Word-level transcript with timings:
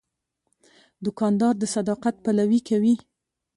دوکاندار 1.05 1.53
د 1.59 1.63
صداقت 1.75 2.15
پلوي 2.23 2.59
کوي. 2.69 2.95